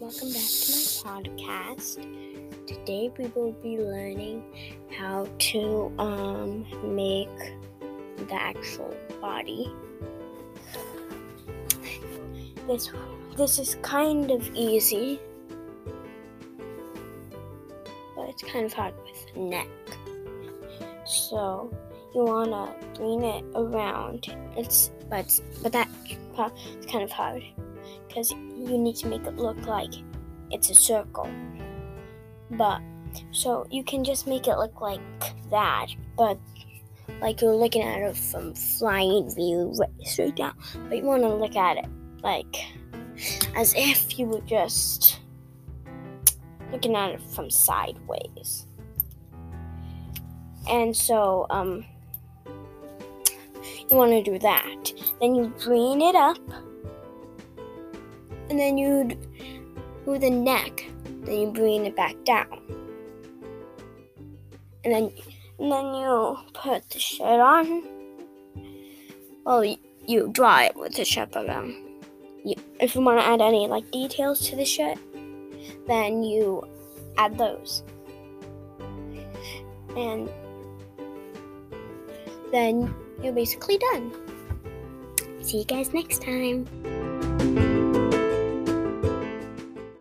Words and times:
welcome 0.00 0.32
back 0.32 0.48
to 0.48 0.72
my 0.72 1.22
podcast. 1.22 1.96
Today 2.66 3.10
we 3.18 3.26
will 3.28 3.52
be 3.52 3.78
learning 3.78 4.42
how 4.96 5.26
to 5.38 5.92
um, 5.98 6.66
make 6.94 7.28
the 8.16 8.34
actual 8.34 8.94
body. 9.20 9.72
This 12.66 12.90
this 13.36 13.58
is 13.58 13.76
kind 13.82 14.30
of 14.30 14.48
easy, 14.54 15.20
but 18.16 18.28
it's 18.28 18.42
kind 18.42 18.64
of 18.64 18.72
hard 18.72 18.94
with 19.04 19.36
neck. 19.36 19.68
So 21.04 21.72
you 22.14 22.24
wanna 22.24 22.74
bring 22.94 23.22
it 23.22 23.44
around. 23.54 24.34
It's 24.56 24.90
but 25.10 25.40
but 25.62 25.72
is 25.72 25.88
kind 26.86 27.04
of 27.04 27.10
hard 27.10 27.42
because 28.12 28.30
you 28.30 28.76
need 28.76 28.96
to 28.96 29.06
make 29.06 29.26
it 29.26 29.36
look 29.36 29.66
like 29.66 29.94
it's 30.50 30.68
a 30.68 30.74
circle. 30.74 31.28
But 32.50 32.82
so 33.30 33.66
you 33.70 33.82
can 33.82 34.04
just 34.04 34.26
make 34.26 34.46
it 34.46 34.56
look 34.56 34.80
like 34.80 35.00
that, 35.50 35.86
but 36.16 36.38
like 37.20 37.40
you're 37.40 37.56
looking 37.56 37.82
at 37.82 38.00
it 38.00 38.16
from 38.16 38.54
flying 38.54 39.34
view 39.34 39.72
right 39.78 39.90
straight 40.02 40.36
down. 40.36 40.54
But 40.88 40.98
you 40.98 41.04
want 41.04 41.22
to 41.22 41.34
look 41.34 41.56
at 41.56 41.78
it 41.78 41.86
like 42.22 42.56
as 43.56 43.74
if 43.76 44.18
you 44.18 44.26
were 44.26 44.40
just 44.42 45.20
looking 46.70 46.94
at 46.94 47.12
it 47.12 47.20
from 47.34 47.50
sideways. 47.50 48.66
And 50.68 50.94
so 50.94 51.46
um 51.48 51.84
you 53.90 53.96
want 53.96 54.12
to 54.12 54.22
do 54.22 54.38
that. 54.38 54.92
Then 55.18 55.34
you 55.34 55.52
bring 55.64 56.02
it 56.02 56.14
up 56.14 56.38
and 58.48 58.58
then 58.58 58.78
you 58.78 59.08
do 60.04 60.18
the 60.18 60.30
neck, 60.30 60.84
then 61.22 61.40
you 61.40 61.50
bring 61.50 61.86
it 61.86 61.96
back 61.96 62.16
down, 62.24 62.60
and 64.84 64.92
then 64.92 65.12
and 65.58 65.70
then 65.70 65.94
you 65.94 66.36
put 66.54 66.88
the 66.90 66.98
shirt 66.98 67.40
on. 67.40 67.84
Well, 69.44 69.64
you, 69.64 69.76
you 70.06 70.30
draw 70.32 70.62
it 70.62 70.76
with 70.76 70.94
the 70.94 71.04
shirt, 71.04 71.30
but 71.32 71.48
um, 71.48 72.00
you, 72.44 72.54
if 72.80 72.94
you 72.94 73.00
want 73.00 73.20
to 73.20 73.26
add 73.26 73.40
any 73.40 73.66
like 73.66 73.90
details 73.90 74.48
to 74.48 74.56
the 74.56 74.64
shirt, 74.64 74.98
then 75.86 76.22
you 76.22 76.66
add 77.18 77.38
those, 77.38 77.82
and 79.96 80.28
then 82.50 82.94
you're 83.22 83.32
basically 83.32 83.78
done. 83.78 84.12
See 85.42 85.58
you 85.58 85.64
guys 85.64 85.92
next 85.92 86.22
time. 86.22 86.66